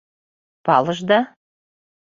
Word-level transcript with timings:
—Палышда? 0.65 1.19